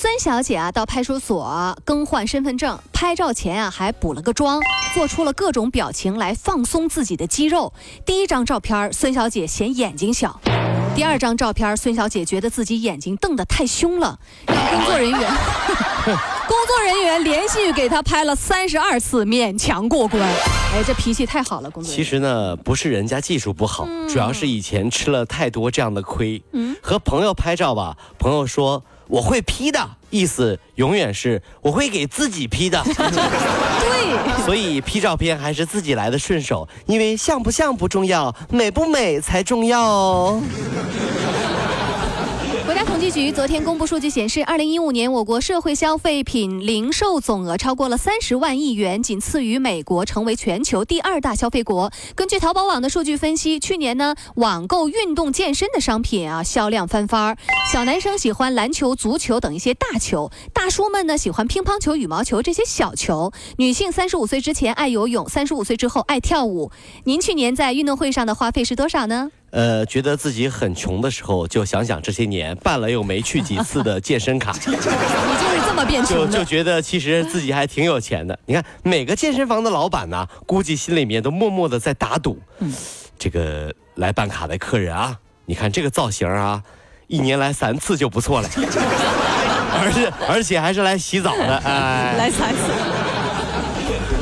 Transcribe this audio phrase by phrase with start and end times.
[0.00, 4.60] 孙小姐啊，到派出所更换身份证，拍照前啊还补了个妆，
[4.94, 7.72] 做出了各种表情来放松自己的肌肉。
[8.06, 10.38] 第一张照片，孙小姐嫌眼睛小；
[10.94, 14.16] 第二张照片，孙小姐觉得自己眼睛瞪得太凶了，
[14.46, 15.18] 让工作人员
[16.46, 20.22] 工作人员连续给她拍了三十二次，勉强过关。
[20.22, 22.04] 哎，这脾气太好了，工作人员。
[22.04, 26.40] 其实呢，不是人家技术不好，主要是以前吃了太多这样的亏。
[26.52, 32.82] 嗯和朋友拍照吧，朋友说我会 P 的，意思永远是我会给自己 P 的。
[32.84, 34.44] 对。
[34.44, 40.42] 所以 P 照片还是自己来的顺手，因为像不像不重要，美不美才重要哦。
[43.08, 51.90] 国家统计局昨天公布数据显示，二零一五年我国社会消费品零售总额超过了三十万亿元，仅次于美国，成为全球第二大消费国。
[52.14, 57.38] 根据淘宝网的数据分析，去年呢，网购运动健身的商品啊销量翻番儿。
[57.72, 63.32] 小男生喜欢篮球、足球等一些大球，大叔们呢喜欢乒乓球、羽毛球这些小球。
[63.56, 66.70] 女性三十五岁之前爱游泳，三十五岁之后爱跳舞。
[67.04, 69.30] 您去年在运动会上的花费是多少呢？
[69.50, 74.88] 呃，觉得自己很穷的时候，就想想这些年办了又没去几次的健身卡， 你就是
[75.66, 76.38] 这么变就穷的。
[76.38, 78.38] 就觉得其实自己还挺有钱的。
[78.46, 82.72] 你看每个健身房的老板呢，估计心里面都默默的在打赌，嗯
[83.18, 86.62] 这个来办卡的客人啊，你看这个造型啊，
[87.06, 88.48] 一年来三次就不错了，
[89.80, 92.97] 而且而且还是来洗澡的，哎，来三次。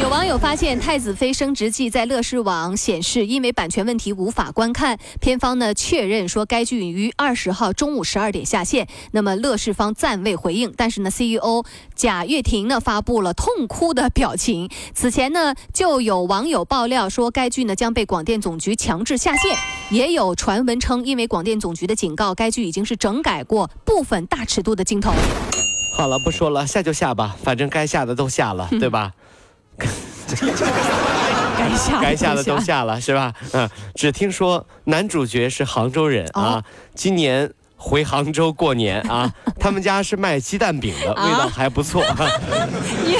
[0.00, 4.98] 有网友发现《太子妃升职记》在乐视网显示，因为版权问题无法观看。
[5.20, 8.86] 片方呢确认说该剧于二十号中午十二点下线。
[9.10, 11.64] 那么乐视方暂未回应，但是呢，CEO
[11.96, 14.70] 贾跃亭呢发布了痛哭的表情。
[14.94, 19.56] 此前呢就有网友爆料说该剧呢将被广电总局强制下线，
[19.90, 25.12] 也有传闻称因为广电总局的警告，该剧已经是整改过部分大尺度的镜头。
[25.96, 29.12] 好了，不说了，下就下吧，反正该下的都下了，对吧？
[31.58, 33.32] 该下该下的都下了，是吧？
[33.52, 36.64] 嗯，只听说男主角是杭州人啊哦，
[36.94, 37.50] 今年。
[37.78, 39.30] 回杭州过年啊，
[39.60, 42.02] 他们家是卖鸡蛋饼的，啊 味道还不错。
[43.04, 43.18] 你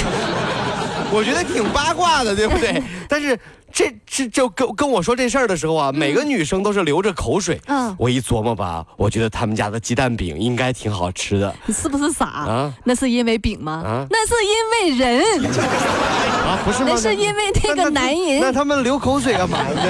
[1.11, 2.81] 我觉得挺八卦的，对不对？
[3.07, 3.37] 但是
[3.71, 7.59] 这这就跟跟我说这事儿的时候啊，每个女生都是流着口水。
[7.67, 12.25] 嗯我一琢磨吧，我觉得他们家的鸡蛋饼应该挺好吃的你是不是傻？
[12.25, 13.83] 啊那是因为饼吗？
[13.85, 15.45] 啊那是因为人，
[16.45, 16.89] 啊，不是吗？
[16.89, 19.81] 那是因为那个男人那他们流口水干嘛呢？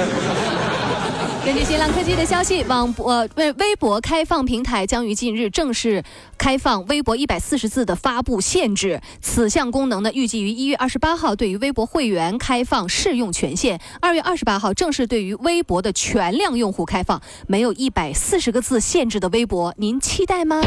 [1.48, 6.04] 根据新浪科技的消息，网博呃微微博开放平台将于近日正式
[6.38, 9.00] 开放微博一百四十字的发布限制。
[9.22, 17.22] 此项功能呢，预计于一月二十八号对于微博会员开放试用权限，二月二十八号正式对于微博的全量用户开放。
[17.48, 20.62] 没有一百四十个字限制的微博，您期待吗？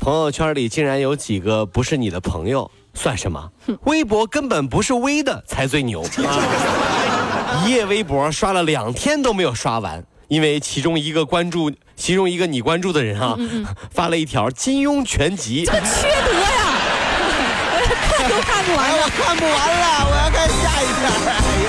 [0.00, 3.52] 朋友圈里竟然有几个不是你的朋友，算什么？
[3.84, 6.98] 微博根本不是微的才最牛啊！
[7.64, 13.36] 一夜微博刷了两天都没有刷完，因为其中一个关注，其中一个你关注的人啊，
[13.90, 16.48] 发了一条金庸全集，这缺德呀！
[18.16, 19.08] 看都看不完我。
[19.16, 21.00] 看不完了，我要看下一篇。
[21.26, 21.68] 哎呦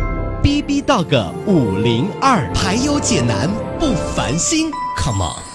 [0.41, 3.47] B B Dog 五零二，排忧解难
[3.79, 5.50] 不烦心，Come on。